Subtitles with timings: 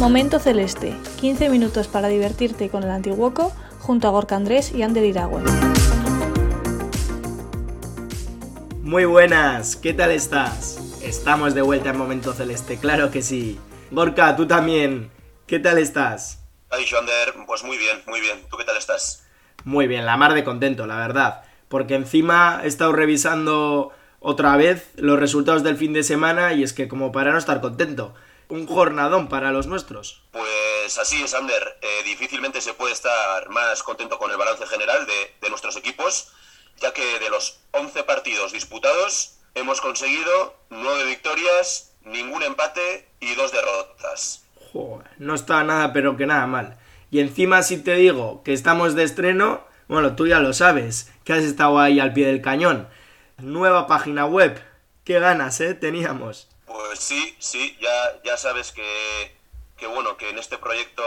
[0.00, 5.04] Momento Celeste, 15 minutos para divertirte con el Antiguoco junto a Gorka Andrés y Ander
[5.04, 5.44] Iragüen.
[8.80, 10.98] Muy buenas, ¿qué tal estás?
[11.02, 13.60] Estamos de vuelta en Momento Celeste, claro que sí.
[13.90, 15.10] Gorka, tú también,
[15.46, 16.44] ¿qué tal estás?
[16.70, 18.38] Ha dicho Ander, pues muy bien, muy bien.
[18.50, 19.26] ¿Tú qué tal estás?
[19.64, 21.42] Muy bien, la mar de contento, la verdad.
[21.68, 26.72] Porque encima he estado revisando otra vez los resultados del fin de semana y es
[26.72, 28.14] que como para no estar contento,
[28.50, 30.22] un jornadón para los nuestros.
[30.32, 31.78] Pues así es, Ander.
[31.80, 36.32] Eh, difícilmente se puede estar más contento con el balance general de, de nuestros equipos,
[36.80, 43.52] ya que de los 11 partidos disputados hemos conseguido 9 victorias, ningún empate y 2
[43.52, 44.44] derrotas.
[44.72, 46.78] Joder, no está nada pero que nada mal.
[47.10, 51.32] Y encima si te digo que estamos de estreno, bueno, tú ya lo sabes, que
[51.32, 52.88] has estado ahí al pie del cañón.
[53.38, 54.62] Nueva página web.
[55.04, 55.74] Qué ganas, ¿eh?
[55.74, 56.48] Teníamos.
[56.86, 59.36] Pues sí, sí, ya, ya sabes que,
[59.76, 61.02] que bueno, que en este proyecto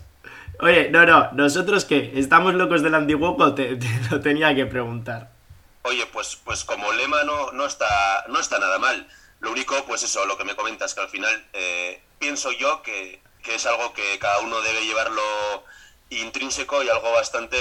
[0.60, 3.54] Oye, no, no, nosotros qué, ¿estamos locos del Antiguoco?
[3.54, 5.32] Te, te, lo tenía que preguntar.
[5.84, 9.08] Oye, pues, pues como lema no, no, está, no está nada mal.
[9.40, 13.22] Lo único, pues eso, lo que me comentas, que al final eh, pienso yo que,
[13.44, 15.22] que, es algo que cada uno debe llevarlo
[16.10, 17.58] intrínseco y algo bastante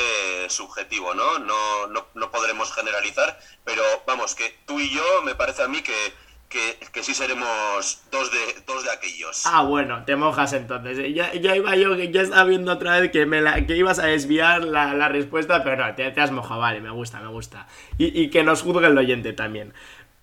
[0.49, 1.39] subjetivo, ¿no?
[1.39, 5.83] No, no, no podremos generalizar, pero vamos, que tú y yo me parece a mí
[5.83, 6.15] que,
[6.49, 9.43] que, que, sí seremos dos de, dos de aquellos.
[9.47, 11.15] Ah, bueno, te mojas entonces.
[11.15, 14.07] Ya, ya iba yo, ya estaba viendo otra vez que, me la, que ibas a
[14.07, 17.67] desviar la, la respuesta, pero no, te, te, has mojado, vale, me gusta, me gusta.
[17.99, 19.75] Y, y, que nos juzgue el oyente también.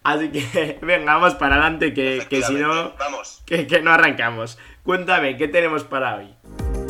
[0.03, 3.41] Así que, venga, vamos para adelante, que, que si no, vamos.
[3.45, 4.57] Que, que no arrancamos.
[4.83, 6.82] Cuéntame, ¿qué tenemos para hoy?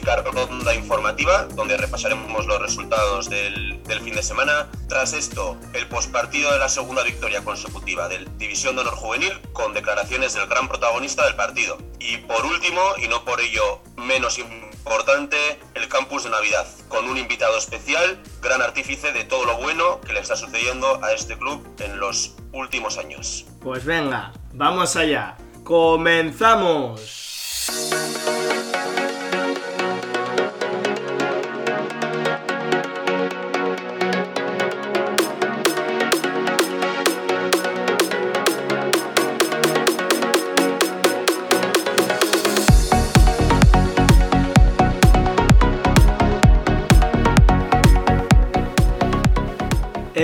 [0.00, 4.68] Ronda informativa, donde repasaremos los resultados del, del fin de semana.
[4.88, 9.72] Tras esto, el pospartido de la segunda victoria consecutiva del División de Honor Juvenil, con
[9.72, 11.78] declaraciones del gran protagonista del partido.
[12.00, 15.36] Y por último, y no por ello menos importante,
[15.74, 20.12] el campus de Navidad, con un invitado especial, gran artífice de todo lo bueno que
[20.12, 23.46] le está sucediendo a este club en los últimos años.
[23.60, 25.36] Pues venga, vamos allá.
[25.64, 27.24] ¡Comenzamos!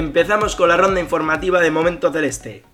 [0.00, 2.65] Empezamos con la ronda informativa de Momento Celeste.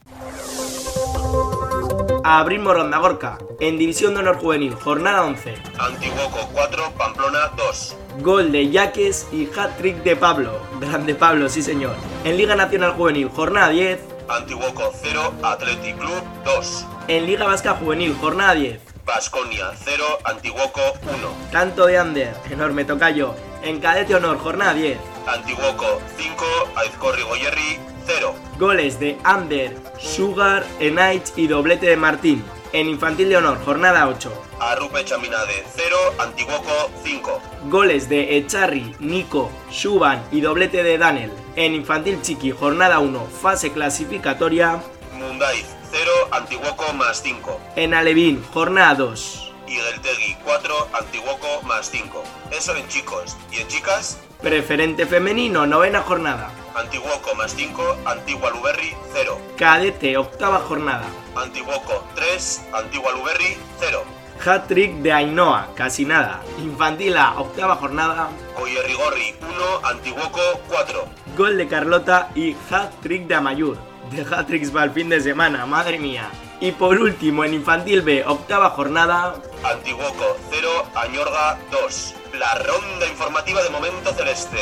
[2.23, 3.37] Abrimos ronda Gorka.
[3.59, 5.55] En División de Honor Juvenil, jornada 11.
[5.77, 7.97] Antiguoco 4, Pamplona 2.
[8.21, 10.61] Gol de Yaques y hat-trick de Pablo.
[10.79, 11.97] Grande Pablo, sí señor.
[12.23, 13.99] En Liga Nacional Juvenil, jornada 10.
[14.29, 16.87] Antiguoco 0, Athletic Club 2.
[17.09, 18.81] En Liga Vasca Juvenil, jornada 10.
[19.05, 21.51] Vasconia 0, Antiguoco 1.
[21.51, 23.35] Canto de Ander, enorme tocayo.
[23.65, 25.16] En Cadete Honor, jornada 10.
[25.27, 26.45] Antiguoco 5,
[26.77, 28.35] Aizcorri Goyerri 0.
[28.59, 32.45] Goles de Ander, Sugar, Enait y doblete de Martín.
[32.73, 34.33] En Infantil de Honor, jornada 8.
[34.61, 37.41] Arrupe Chaminade 0, Antiguoco 5.
[37.65, 41.33] Goles de Echarri, Nico, Suban y doblete de Daniel.
[41.57, 44.81] En Infantil Chiqui, jornada 1, fase clasificatoria.
[45.13, 47.61] Mundaiz 0, Antiguoco más 5.
[47.75, 49.53] En Alevín, jornada 2.
[49.67, 52.23] Igueltegui 4, Antiguoco más 5.
[52.53, 53.37] Eso en chicos.
[53.51, 54.21] ¿Y en chicas?
[54.41, 56.51] Preferente femenino, novena jornada.
[56.75, 59.39] Antiguoco más 5, Antigua Luberri 0.
[59.57, 61.07] Cadete, octava jornada.
[61.35, 64.05] Antiguoco 3, Antigua Luberri 0.
[64.45, 66.43] Hat-trick de Ainhoa, casi nada.
[66.59, 68.29] Infantil A, octava jornada.
[68.61, 71.05] Oyerrigorri 1, Antiguoco 4.
[71.37, 73.79] Gol de Carlota y hat-trick de Amayur.
[74.11, 76.31] De hat-tricks va el fin de semana, madre mía.
[76.59, 79.35] Y por último, en Infantil B, octava jornada.
[79.63, 82.15] Antiguoco 0, Añorga 2.
[82.39, 84.57] La ronda informativa de Momento Celeste.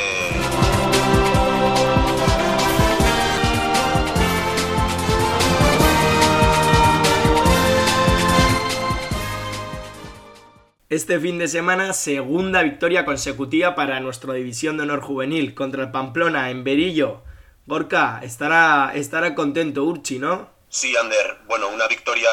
[10.88, 15.90] Este fin de semana, segunda victoria consecutiva para nuestra división de honor juvenil contra el
[15.92, 17.22] Pamplona en Berillo.
[17.66, 20.53] Gorka, estará, estará contento Urchi, ¿no?
[20.74, 21.38] Sí, Ander.
[21.44, 22.28] Bueno, una victoria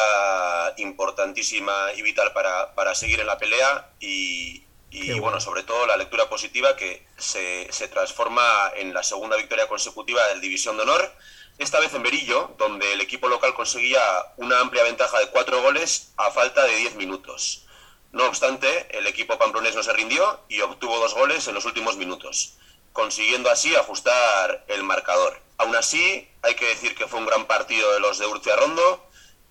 [0.77, 5.21] importantísima y vital para, para seguir en la pelea y, y bueno.
[5.21, 5.39] bueno.
[5.39, 10.41] sobre todo la lectura positiva que se, se, transforma en la segunda victoria consecutiva del
[10.41, 11.13] División de Honor,
[11.59, 14.01] esta vez en Berillo, donde el equipo local conseguía
[14.37, 17.67] una amplia ventaja de cuatro goles a falta de 10 minutos.
[18.11, 21.95] No obstante, el equipo pamplonés no se rindió y obtuvo dos goles en los últimos
[21.95, 22.57] minutos,
[22.91, 25.39] consiguiendo así ajustar el marcador.
[25.61, 29.05] Aún así, hay que decir que fue un gran partido de los de Urcia Rondo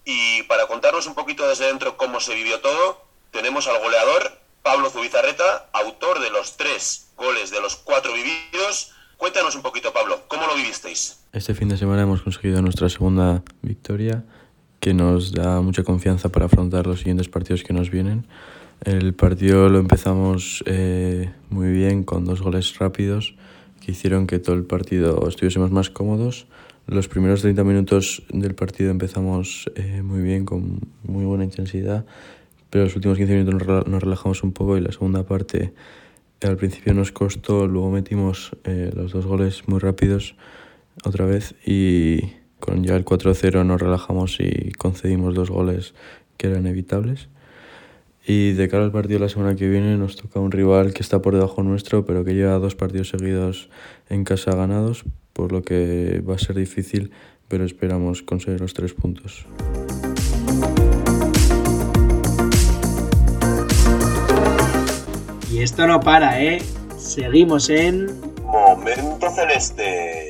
[0.04, 4.90] y para contarnos un poquito desde dentro cómo se vivió todo, tenemos al goleador Pablo
[4.90, 8.92] Zubizarreta, autor de los tres goles de los cuatro vividos.
[9.18, 11.20] Cuéntanos un poquito, Pablo, ¿cómo lo vivisteis?
[11.32, 14.24] Este fin de semana hemos conseguido nuestra segunda victoria,
[14.80, 18.26] que nos da mucha confianza para afrontar los siguientes partidos que nos vienen.
[18.84, 23.34] El partido lo empezamos eh, muy bien, con dos goles rápidos,
[23.90, 26.46] hicieron que todo el partido estuviésemos más cómodos.
[26.86, 32.04] Los primeros 30 minutos del partido empezamos eh, muy bien, con muy buena intensidad
[32.70, 35.72] pero los últimos 15 minutos nos relajamos un poco y la segunda parte
[36.40, 40.36] al principio nos costó, luego metimos eh, los dos goles muy rápidos
[41.04, 42.20] otra vez y
[42.60, 45.94] con ya el 4-0 nos relajamos y concedimos dos goles
[46.38, 47.28] que eran evitables.
[48.26, 51.02] Y de cara al partido de la semana que viene nos toca un rival que
[51.02, 53.70] está por debajo nuestro, pero que lleva dos partidos seguidos
[54.08, 57.10] en casa ganados, por lo que va a ser difícil,
[57.48, 59.46] pero esperamos conseguir los tres puntos.
[65.50, 66.62] Y esto no para, ¿eh?
[66.96, 68.06] Seguimos en...
[68.44, 70.29] Momento Celeste.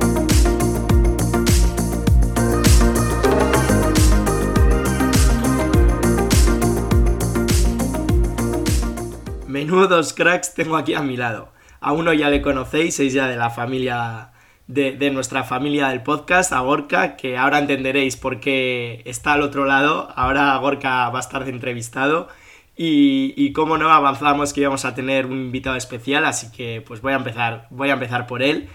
[9.61, 11.49] Menudos cracks tengo aquí a mi lado.
[11.81, 14.31] A uno ya le conocéis, es ya de la familia,
[14.65, 19.65] de, nuestra familia del podcast, a Gorka, que ahora entenderéis por qué está al otro
[19.65, 20.09] lado.
[20.15, 22.27] Ahora Gorka va a estar de entrevistado.
[22.75, 27.01] Y, y como no avanzamos que íbamos a tener un invitado especial, así que pues
[27.01, 28.67] voy a empezar, voy a empezar por él,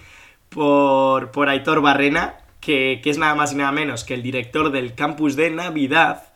[0.50, 4.70] por, por Aitor Barrena, que, que es nada más y nada menos que el director
[4.70, 6.32] del campus de Navidad,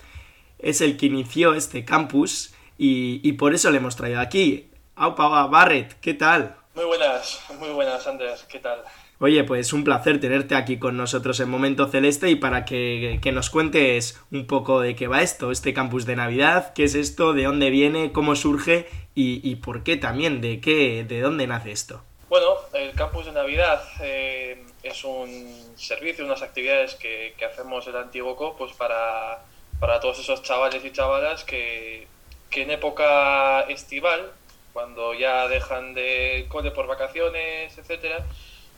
[0.58, 4.70] es el que inició este campus y, y por eso le hemos traído aquí.
[4.96, 6.56] Aupa, Barret, ¿qué tal?
[6.74, 8.82] Muy buenas, muy buenas, Andrés, ¿qué tal?
[9.18, 13.32] Oye, pues un placer tenerte aquí con nosotros en Momento Celeste y para que, que,
[13.32, 17.34] nos cuentes un poco de qué va esto, este campus de Navidad, qué es esto,
[17.34, 21.72] de dónde viene, cómo surge y, y por qué también, de qué, de dónde nace
[21.72, 22.02] esto.
[22.30, 27.96] Bueno, el campus de Navidad eh, es un servicio, unas actividades que, que hacemos el
[27.96, 29.44] Antiguoco pues para,
[29.78, 32.06] para todos esos chavales y chavalas que,
[32.50, 34.32] que en época estival,
[34.72, 38.26] cuando ya dejan de cole por vacaciones, etcétera,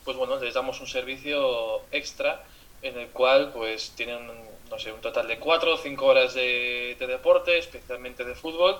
[0.05, 2.43] pues bueno, les damos un servicio extra
[2.81, 4.27] en el cual pues tienen,
[4.69, 8.77] no sé, un total de cuatro o cinco horas de, de, deporte, especialmente de fútbol,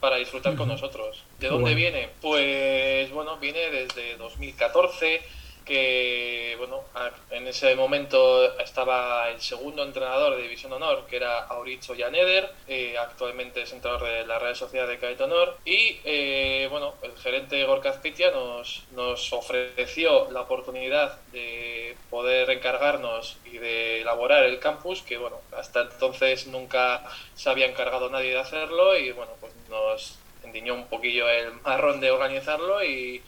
[0.00, 1.22] para disfrutar con nosotros.
[1.38, 1.76] ¿De dónde bueno.
[1.76, 2.08] viene?
[2.20, 5.22] Pues bueno, viene desde 2014,
[5.64, 6.84] que bueno,
[7.30, 12.96] en ese momento estaba el segundo entrenador de División Honor, que era Auricho Janeder, eh,
[12.98, 17.64] actualmente es entrenador de la Real Sociedad de Cadet Honor, y eh, bueno, el gerente
[17.64, 18.00] Gorka
[18.32, 25.40] nos, nos ofreció la oportunidad de poder encargarnos y de elaborar el campus, que bueno,
[25.56, 27.02] hasta entonces nunca
[27.34, 32.00] se había encargado nadie de hacerlo, y bueno, pues nos endiñó un poquillo el marrón
[32.00, 33.22] de organizarlo y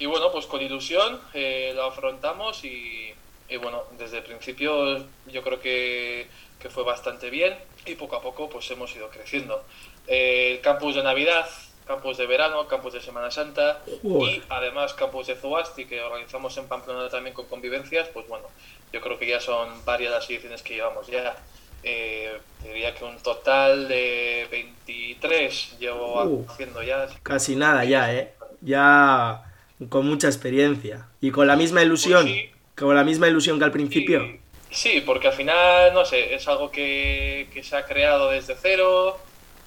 [0.00, 3.12] y bueno, pues con ilusión eh, lo afrontamos y,
[3.48, 6.26] y, bueno, desde el principio yo creo que,
[6.58, 7.54] que, fue bastante bien
[7.84, 9.62] y poco a poco pues hemos ido creciendo.
[10.06, 11.46] Eh, el campus de Navidad,
[11.86, 16.66] campus de verano, campus de Semana Santa y además campus de Zuasti que organizamos en
[16.66, 18.46] Pamplona también con convivencias, pues bueno,
[18.94, 21.36] yo creo que ya son varias las ediciones que llevamos ya.
[21.82, 26.46] Eh, diría que un total de 23 llevo uh.
[26.48, 27.06] haciendo ya.
[27.22, 28.34] Casi nada ya, ¿eh?
[28.62, 29.49] Ya
[29.88, 31.06] con mucha experiencia.
[31.20, 32.24] Y con la misma ilusión.
[32.24, 34.38] Pues con la misma ilusión que al principio.
[34.70, 39.18] Sí, porque al final, no sé, es algo que, que se ha creado desde cero,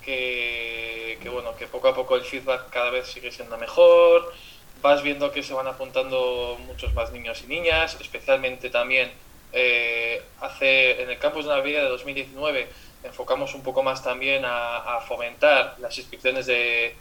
[0.04, 4.34] que, que, bueno, que poco a poco el feedback cada vez sigue siendo mejor.
[4.82, 9.12] Vas viendo que se van apuntando muchos más niños y niñas, especialmente también
[9.52, 12.68] eh, hace en el campus de Navidad de 2019
[13.04, 16.96] enfocamos un poco más también a, a fomentar las inscripciones de,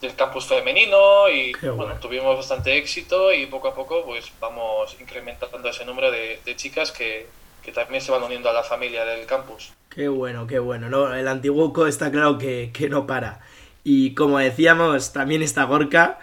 [0.00, 5.68] del campus femenino y bueno, tuvimos bastante éxito y poco a poco pues vamos incrementando
[5.68, 7.26] ese número de, de chicas que,
[7.62, 9.72] que, también se van uniendo a la familia del campus.
[9.90, 10.88] Qué bueno, qué bueno.
[10.88, 11.12] ¿no?
[11.14, 13.40] El Antiguoco está claro que, que no para.
[13.82, 16.18] Y como decíamos, también está Gorka,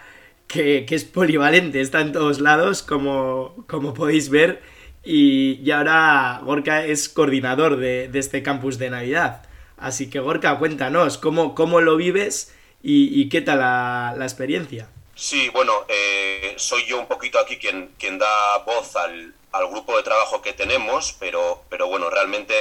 [0.46, 4.62] que, que, es polivalente, está en todos lados, como, como podéis ver.
[5.04, 9.42] Y, y ahora Gorka es coordinador de, de, este campus de Navidad.
[9.76, 12.55] Así que Gorka, cuéntanos, ¿cómo, cómo lo vives
[12.88, 14.88] ¿Y, qué tal la, experiencia?
[15.16, 20.04] Sí, bueno, eh, soy yo un poquito aquí quien, da voz al, al, grupo de
[20.04, 22.54] trabajo que tenemos, pero, pero bueno, realmente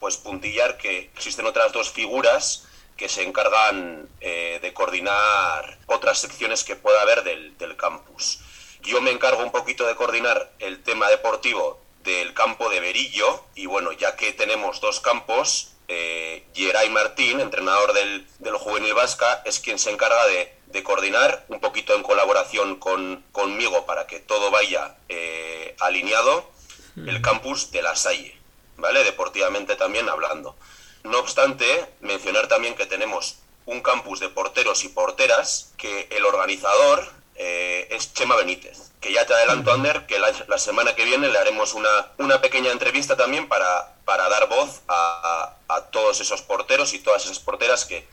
[0.00, 2.66] pues puntillar que existen otras dos figuras
[2.96, 8.40] que se encargan eh, de coordinar otras secciones que pueda haber del, del campus.
[8.80, 13.66] Yo me encargo un poquito de coordinar el tema deportivo del campo de Berillo y
[13.66, 19.60] bueno, ya que tenemos dos campos, eh, Geray Martín, entrenador del, del, Juvenil Vasca, es
[19.60, 24.50] quien se encarga de, de coordinar un poquito en colaboración con, conmigo para que todo
[24.50, 26.50] vaya eh, alineado
[26.96, 28.38] el campus de La Salle,
[28.78, 29.04] ¿vale?
[29.04, 30.56] Deportivamente también hablando.
[31.04, 37.06] No obstante, mencionar también que tenemos un campus de porteros y porteras que el organizador
[37.38, 41.28] eh, es Chema Benítez, que ya te adelanto, Ander, que la, la, semana que viene
[41.28, 41.88] le haremos una,
[42.18, 47.24] una pequeña entrevista también para, para dar voz a, a, todos esos porteros y todas
[47.24, 48.06] esas porteras que,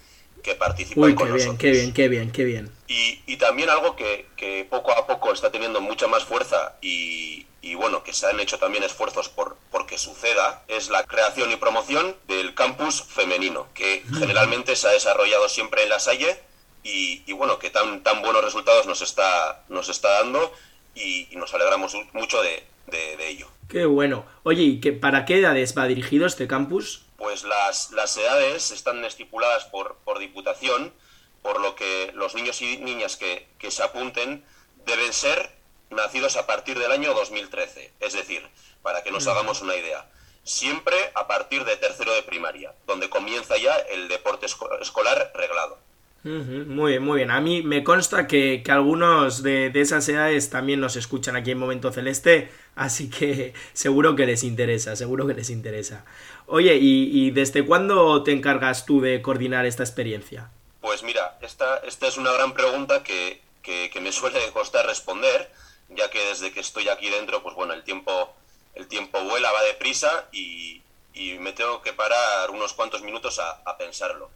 [0.44, 1.60] que participan Uy, con bien, nosotros.
[1.60, 2.72] Qué bien, qué bien, qué bien.
[2.88, 7.48] Y, y también algo que, que, poco a poco está teniendo mucha más fuerza y,
[7.62, 11.56] y, bueno, que se han hecho también esfuerzos por porque suceda, es la creación y
[11.56, 16.39] promoción del campus femenino, que generalmente se ha desarrollado siempre en la Salle
[16.84, 20.54] y, y, bueno, que tan, tan buenos resultados nos está, nos está dando
[20.96, 23.48] y, y nos alegramos mucho de, de, de, ello.
[23.70, 24.25] Qué bueno.
[24.44, 27.06] Oye, ¿y que, para qué edades va dirigido este campus?
[27.18, 30.94] Pues las, las edades están estipuladas por, por Diputación,
[31.42, 34.44] por lo que los niños y niñas que, que se apunten
[34.86, 35.52] deben ser
[35.90, 37.94] nacidos a partir del año 2013.
[38.00, 38.48] Es decir,
[38.82, 40.10] para que nos hagamos una idea,
[40.44, 45.80] siempre a partir de tercero de primaria, donde comienza ya el deporte escolar reglado.
[46.24, 47.32] Muy bien, muy bien.
[47.32, 51.51] A mí me consta que, que algunos de, de, esas edades también nos escuchan aquí
[51.51, 56.06] en Momento Celeste, así que seguro que les interesa, seguro que les interesa.
[56.46, 60.50] Oye, ¿y, y desde cuándo te encargas tú de coordinar esta experiencia?
[60.80, 65.51] Pues mira, esta, esta es una gran pregunta que, que, me suele costar responder,
[65.89, 68.34] ya que desde que estoy aquí dentro, pues bueno, el tiempo,
[68.75, 70.82] el tiempo vuela, va deprisa y,
[71.13, 74.30] y me tengo que parar unos cuantos minutos a, a pensarlo.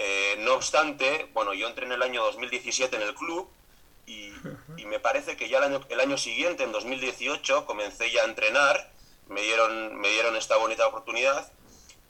[0.00, 3.50] Eh, no obstante, bueno, yo entré en el año 2017 en el club
[4.06, 4.32] y,
[4.86, 8.90] me parece que ya el año, siguiente, en 2018, comencé ya a entrenar,
[9.28, 11.52] me dieron, me dieron esta bonita oportunidad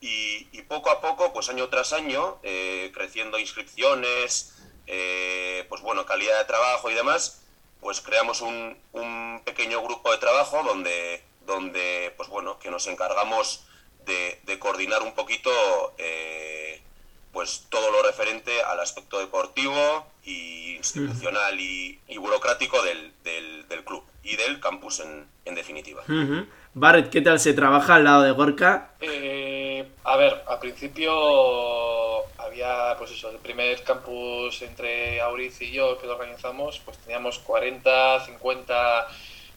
[0.00, 4.54] y, poco a poco, pues año tras año, eh, creciendo inscripciones,
[4.86, 7.42] eh, pues bueno, calidad de trabajo y demás,
[7.80, 13.64] pues creamos un, un pequeño grupo de trabajo donde, donde, pues bueno, que nos encargamos
[14.04, 15.50] de, de coordinar un poquito
[15.98, 16.82] eh,
[17.32, 21.60] pues todo lo referente al aspecto deportivo y institucional uh -huh.
[21.60, 26.02] y, y, burocrático del, del, del, club y del campus en, en definitiva.
[26.08, 26.46] Uh -huh.
[26.74, 28.90] Barret, ¿qué tal se trabaja al lado de Gorka?
[29.00, 31.10] Eh, a ver, al principio
[32.38, 37.38] había, pues eso, el primer campus entre Auriz y yo que lo organizamos, pues teníamos
[37.40, 39.08] 40, 50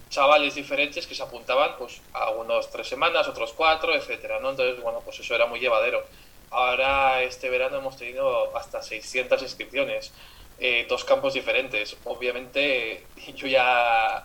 [0.09, 4.51] chavales diferentes que se apuntaban pues a unos tres semanas, otros cuatro, etcétera, ¿no?
[4.51, 6.03] Entonces, bueno, pues eso era muy llevadero.
[6.51, 10.11] Ahora este verano hemos tenido hasta 600 inscripciones,
[10.59, 11.97] eh, dos campos diferentes.
[12.03, 13.05] Obviamente
[13.35, 14.23] yo ya,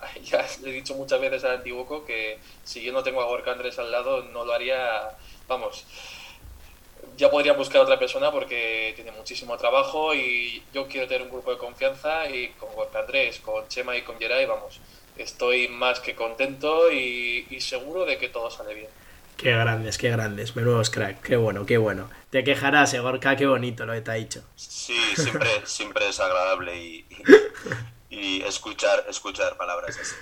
[0.61, 3.79] le he dicho muchas veces al Antiguoco que si yo no tengo a Gorka Andrés
[3.79, 5.17] al lado no lo haría,
[5.47, 5.85] vamos,
[7.17, 11.51] ya podría buscar otra persona porque tiene muchísimo trabajo y yo quiero tener un grupo
[11.51, 14.79] de confianza y con Andrés, con Chema y con Geray, vamos,
[15.17, 18.89] estoy más que contento y, seguro de que todo sale bien.
[19.37, 22.09] Qué grandes, qué grandes, menudos crack, qué bueno, qué bueno.
[22.31, 24.43] Te quejarás, Egorka, qué bonito lo que te ha dicho.
[24.55, 27.05] Sí, siempre, siempre es agradable y,
[28.09, 30.15] y, escuchar, escuchar palabras así.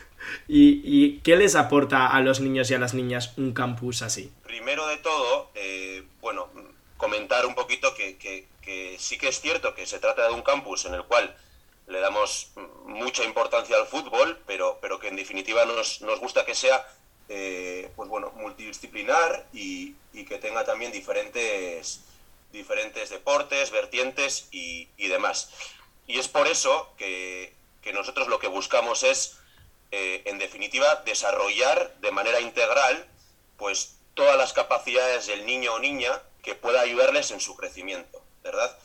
[0.49, 4.33] ¿Y, ¿Y, qué les aporta a los niños y a las niñas un campus así?
[4.43, 6.49] Primero de todo, eh, bueno,
[6.97, 10.41] comentar un poquito que, que, que sí que es cierto que se trata de un
[10.41, 11.33] campus en el cual
[11.87, 12.51] le damos
[12.85, 16.85] mucha importancia al fútbol, pero, pero que en definitiva nos, nos gusta que sea
[17.29, 19.95] eh, pues bueno, multidisciplinar y,
[20.27, 22.01] que tenga también diferentes,
[22.51, 25.49] diferentes deportes, vertientes y, demás.
[26.07, 27.53] Y es por eso que,
[27.93, 29.37] nosotros lo que buscamos es,
[29.91, 33.07] eh, en definitiva, desarrollar de manera integral
[33.57, 38.77] pues todas las capacidades del niño o niña que pueda ayudarles en su crecimiento, ¿verdad?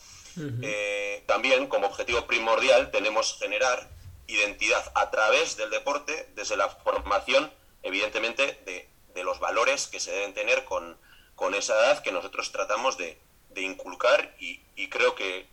[0.61, 3.89] Eh, también, como objetivo primordial, tenemos generar
[4.27, 7.51] identidad a través del deporte, desde la formación,
[7.83, 8.87] evidentemente, de,
[9.23, 10.97] los valores que se deben tener con,
[11.35, 13.19] con, esa edad que nosotros tratamos de,
[13.55, 15.49] inculcar y, creo que,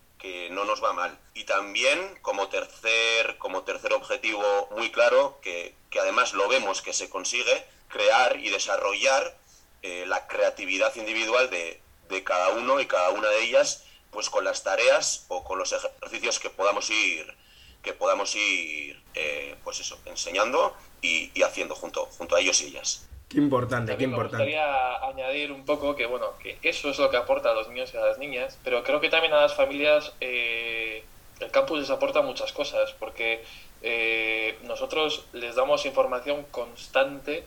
[0.50, 1.18] no nos va mal.
[1.34, 7.10] Y también, como tercer, como tercer objetivo muy claro, que, además lo vemos que se
[7.10, 9.36] consigue, crear y desarrollar
[9.82, 14.44] eh, la creatividad individual de, de cada uno y cada una de ellas pues con
[14.44, 17.34] las tareas o con los ejercicios que podamos ir
[17.82, 23.08] que podamos ir eh, pues eso enseñando y, haciendo junto junto a ellos y ellas
[23.28, 27.10] qué importante qué importante me gustaría añadir un poco que bueno que eso es lo
[27.10, 29.54] que aporta a los niños y a las niñas pero creo que también a las
[29.54, 31.04] familias eh,
[31.40, 33.44] el campus les aporta muchas cosas porque
[33.82, 37.44] eh, nosotros les damos información constante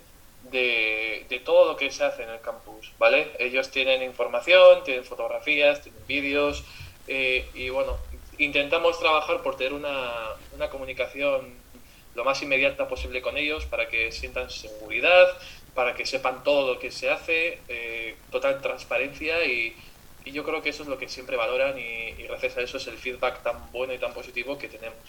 [0.49, 3.31] de, de, todo lo que se hace en el campus, ¿vale?
[3.37, 6.63] Ellos tienen información, tienen fotografías, tienen vídeos
[7.07, 7.97] eh, y bueno,
[8.37, 10.11] intentamos trabajar por tener una,
[10.55, 11.53] una, comunicación
[12.15, 15.27] lo más inmediata posible con ellos para que sientan seguridad,
[15.73, 19.75] para que sepan todo lo que se hace, eh, total transparencia y,
[20.25, 22.77] y, yo creo que eso es lo que siempre valoran y, y gracias a eso
[22.77, 24.99] es el feedback tan bueno y tan positivo que tenemos.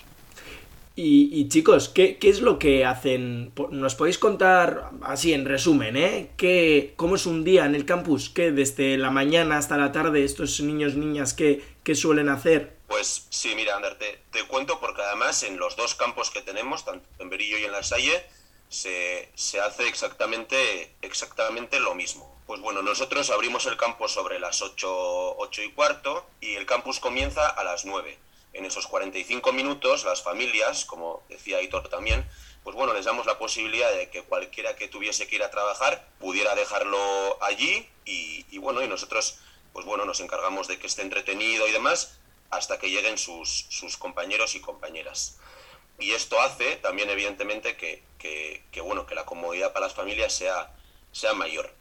[0.94, 3.52] Y, chicos, ¿qué, es lo que hacen?
[3.70, 6.30] ¿Nos podéis contar así en resumen, eh?
[6.36, 8.28] ¿Qué, ¿Cómo es un día en el campus?
[8.28, 12.74] ¿Qué desde la mañana hasta la tarde estos niños, niñas, qué, qué suelen hacer?
[12.92, 17.08] Pues sí, mira, Ander, te, cuento porque además en los dos campos que tenemos, tanto
[17.20, 18.22] en Berillo y en La Salle,
[18.68, 22.38] se, se hace exactamente, exactamente lo mismo.
[22.46, 27.00] Pues bueno, nosotros abrimos el campo sobre las 8, 8 y cuarto y el campus
[27.00, 28.18] comienza a las 9
[28.52, 32.28] en esos 45 minutos las familias, como decía Hitor también,
[32.62, 36.06] pues bueno, les damos la posibilidad de que cualquiera que tuviese que ir a trabajar
[36.20, 39.38] pudiera dejarlo allí y, bueno, y nosotros
[39.72, 42.18] pues bueno, nos encargamos de que esté entretenido y demás
[42.52, 45.38] hasta que lleguen sus, sus compañeros y compañeras.
[45.98, 50.70] Y esto hace también evidentemente que, que, bueno, que la comodidad para las familias sea,
[51.12, 51.72] sea mayor.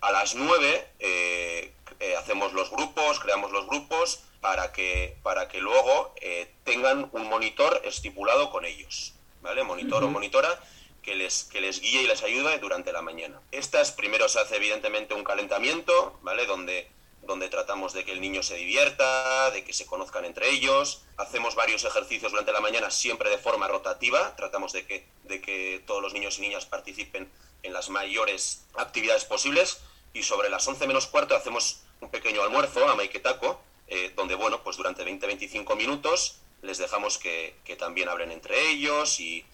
[0.00, 5.60] A las 9 eh, eh, hacemos los grupos, creamos los grupos, para que, para que
[5.60, 9.62] luego eh, tengan un monitor estipulado con ellos, ¿vale?
[9.62, 10.60] Monitor o monitora
[11.02, 13.40] que les, que les guíe y les ayude durante la mañana.
[13.52, 16.46] Estas primero se hace evidentemente un calentamiento, ¿vale?
[16.46, 16.88] Donde,
[17.28, 21.02] donde tratamos de que el niño se divierta, de que se conozcan entre ellos.
[21.18, 25.84] Hacemos varios ejercicios durante la mañana siempre de forma rotativa, tratamos de que, de que
[25.86, 27.30] todos los niños y niñas participen
[27.62, 29.78] en las mayores actividades posibles
[30.14, 34.62] y sobre las 11 menos cuarto hacemos un pequeño almuerzo a Maiketako, eh, donde, bueno,
[34.62, 39.44] pues durante 20-25 minutos les dejamos que, también hablen entre ellos y,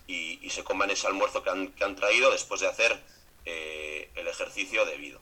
[0.49, 3.01] se coman ese almuerzo que han, traído después de hacer
[3.45, 5.21] eh, el ejercicio debido.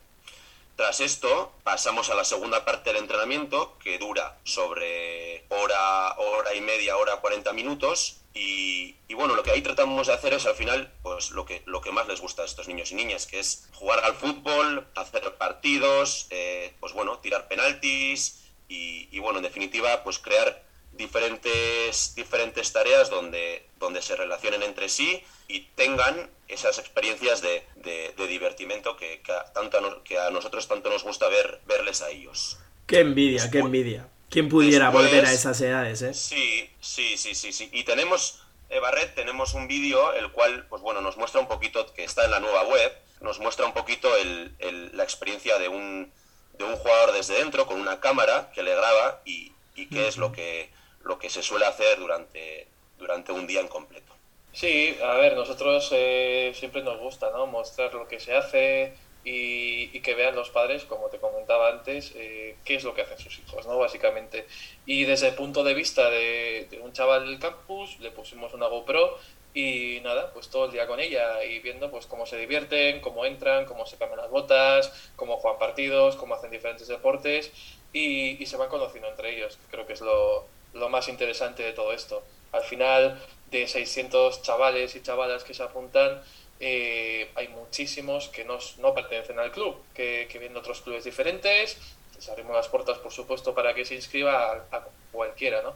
[0.77, 6.61] Tras esto, pasamos a la segunda parte del entrenamiento, que dura sobre hora, hora y
[6.61, 8.19] media, hora 40 minutos.
[8.35, 11.83] Y, bueno, lo que ahí tratamos de hacer es al final, pues lo que, lo
[11.83, 15.37] que más les gusta a estos niños y niñas, que es jugar al fútbol, hacer
[15.37, 23.11] partidos, eh, pues bueno, tirar penaltis, y, bueno, en definitiva, pues crear diferentes, diferentes tareas
[23.11, 29.33] donde, donde se relacionen entre sí y tengan esas experiencias de, de, divertimento que, que,
[29.33, 32.59] a, tanto que a nosotros tanto nos gusta ver, verles a ellos.
[32.87, 34.09] Qué envidia, qué envidia.
[34.29, 36.15] ¿Quién pudiera volver a esas edades, eh?
[36.15, 37.69] Sí, sí, sí, sí, sí.
[37.71, 41.93] Y tenemos, eh, Barret, tenemos un vídeo el cual, pues bueno, nos muestra un poquito,
[41.93, 45.69] que está en la nueva web, nos muestra un poquito el, el, la experiencia de
[45.69, 46.11] un,
[46.57, 50.17] de un jugador desde dentro con una cámara que le graba y, y qué es
[50.17, 50.71] lo que,
[51.05, 52.67] lo que se suele hacer durante,
[52.99, 54.13] durante un día en completo.
[54.53, 57.47] Sí, a ver, nosotros eh, siempre nos gusta ¿no?
[57.47, 62.57] mostrar lo que se hace, y, que vean los padres, como te comentaba antes, eh,
[62.65, 63.79] qué es lo que hacen sus hijos, ¿no?
[63.79, 64.47] Básicamente.
[64.85, 69.19] Y desde el punto de vista de, un chaval del campus, le pusimos una GoPro
[69.55, 73.27] y nada, pues todo el día con ella y viendo pues cómo se divierten, cómo
[73.27, 77.53] entran, cómo se cambian las botas, cómo juegan partidos, cómo hacen diferentes deportes
[77.93, 79.59] y, se van conociendo entre ellos.
[79.71, 82.23] Creo que es lo, lo más interesante de todo esto.
[82.53, 86.23] Al final, de 600 chavales y chavalas que se apuntan,
[86.61, 91.05] eh, hay muchísimos que no, no, pertenecen al club, que, que vienen de otros clubes
[91.05, 91.77] diferentes.
[92.15, 95.75] Les abrimos las puertas, por supuesto, para que se inscriba a, cualquiera, ¿no?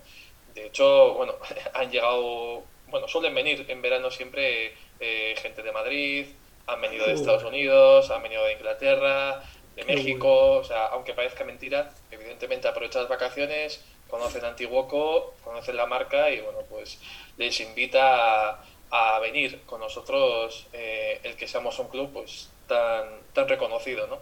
[0.55, 1.35] De hecho, bueno,
[1.75, 6.27] han llegado, bueno, suelen venir en verano siempre eh, gente de Madrid,
[6.67, 9.43] han venido de Estados Unidos, han venido de Inglaterra,
[9.75, 15.87] de México, o sea, aunque parezca mentira, evidentemente aprovechan las vacaciones, conocen Antiguoco, conocen la
[15.87, 16.99] marca y bueno, pues
[17.37, 23.49] les invita a venir con nosotros eh, el que seamos un club pues tan, tan
[23.49, 24.19] reconocido, ¿no?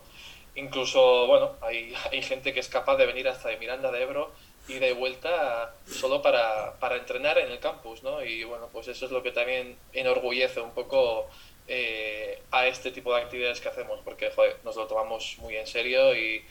[0.55, 4.33] Incluso, bueno, hay, hay gente que es capaz de venir hasta de Miranda de Ebro
[4.67, 8.25] y de vuelta solo para, para entrenar en el campus, ¿no?
[8.25, 11.29] Y bueno, pues eso es lo que también enorgullece un poco
[11.69, 14.31] eh, a este tipo de actividades que hacemos, porque
[14.65, 16.45] nos lo tomamos muy en serio y,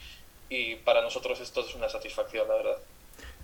[0.48, 2.78] y para nosotros esto es una satisfacción, la verdad.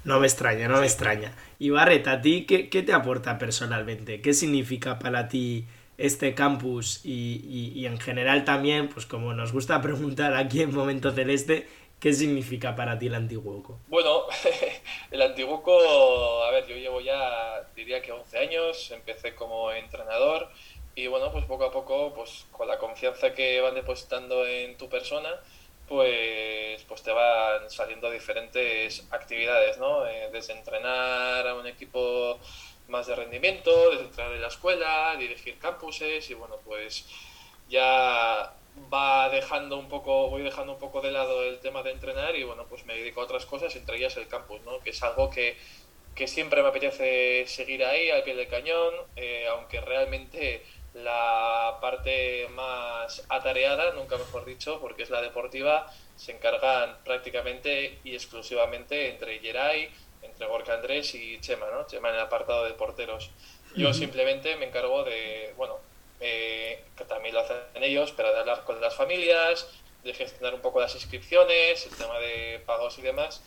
[0.04, 1.36] No me extraña, no me extraña.
[1.58, 4.22] Y Barret, ¿a ti qué, te aporta personalmente?
[4.22, 5.66] ¿Qué significa para ti
[5.98, 11.68] este campus y, en general también, pues como nos gusta preguntar aquí en Momento Celeste,
[12.00, 13.78] ¿qué significa para ti el Antiguoco?
[13.88, 14.22] Bueno,
[15.10, 20.48] el Antiguoco, a ver, yo llevo ya, diría que 11 años, empecé como entrenador
[20.94, 24.88] y bueno, pues poco a poco, pues con la confianza que van depositando en tu
[24.88, 25.28] persona,
[25.90, 30.06] pues, pues te van saliendo diferentes actividades, ¿no?
[30.06, 32.38] Eh, desde entrenar a un equipo
[32.86, 37.06] más de rendimiento, desde entrenar en la escuela, dirigir campuses y bueno, pues
[37.68, 38.54] ya
[38.92, 42.44] va dejando un poco, voy dejando un poco de lado el tema de entrenar y
[42.44, 44.78] bueno, pues me dedico a otras cosas, entre ellas el campus, ¿no?
[44.78, 45.56] Que es algo que,
[46.14, 50.62] que siempre me apetece seguir ahí, al pie del cañón, eh, aunque realmente
[50.94, 58.14] la parte más atareada, nunca mejor dicho, porque es la deportiva, se encargan prácticamente y
[58.14, 59.90] exclusivamente entre Geray,
[60.22, 61.86] entre Gorka Andrés y Chema, ¿no?
[61.86, 63.30] Chema en el apartado de porteros.
[63.76, 65.78] Yo simplemente me encargo de, bueno,
[66.20, 69.68] eh, que también lo hacen ellos, pero de hablar con las familias,
[70.02, 73.42] de gestionar un poco las inscripciones, el tema de pagos y demás.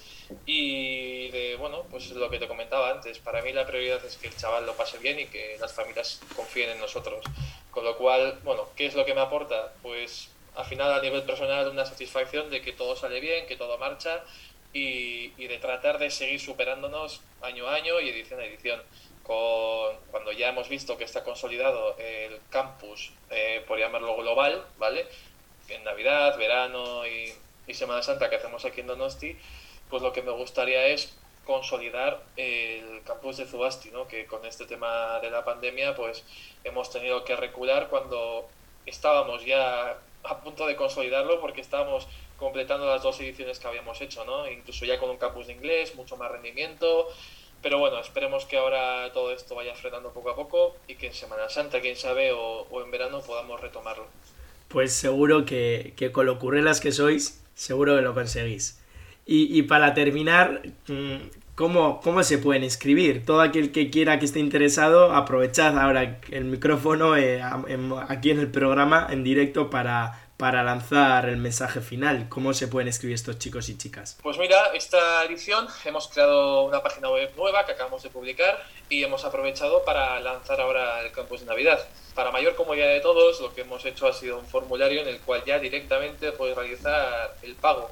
[0.46, 4.28] Y de, bueno, pues lo que te comentaba antes, para mí la prioridad es que
[4.28, 7.26] el chaval lo pase bien y que las familias confíen en nosotros.
[7.72, 9.74] Con lo cual, bueno, ¿qué es lo que me aporta?
[9.82, 13.78] Pues al final a nivel personal una satisfacción de que todo sale bien, que todo
[13.78, 14.24] marcha
[14.72, 18.82] y, de tratar de seguir superándonos año a año y edición a edición.
[19.24, 25.08] Con, cuando ya hemos visto que está consolidado el campus, eh, por llamarlo global, ¿vale?
[25.70, 27.34] En Navidad, verano y,
[27.74, 29.36] Semana Santa que hacemos aquí en Donosti,
[29.90, 34.08] pues lo que me gustaría es consolidar el campus de Zubasti, ¿no?
[34.08, 36.24] que con este tema de la pandemia pues
[36.64, 38.48] hemos tenido que recular cuando
[38.86, 44.24] estábamos ya a punto de consolidarlo porque estábamos completando las dos ediciones que habíamos hecho,
[44.24, 44.48] ¿no?
[44.50, 47.08] incluso ya con un campus de inglés, mucho más rendimiento,
[47.62, 51.14] pero bueno, esperemos que ahora todo esto vaya frenando poco a poco y que en
[51.14, 54.06] Semana Santa, quién sabe, o en verano podamos retomarlo
[54.74, 58.80] pues seguro que, con lo currelas que sois, seguro que lo conseguís.
[59.26, 63.24] Y, para terminar, mm, ¿cómo, ¿cómo, se pueden inscribir?
[63.24, 67.42] Todo aquel que quiera que esté interesado, aprovechad ahora el micrófono eh,
[68.10, 72.28] aquí en el programa en directo para, para lanzar el mensaje final.
[72.28, 74.18] ¿Cómo se pueden escribir estos chicos y chicas?
[74.22, 79.02] Pues mira, esta edición hemos creado una página web nueva que acabamos de publicar y
[79.06, 81.80] hemos aprovechado para lanzar ahora el campus de Navidad.
[82.14, 85.22] Para mayor comodidad de todos, lo que hemos hecho ha sido un formulario en el
[85.22, 87.90] cual ya directamente puedes realizar el pago.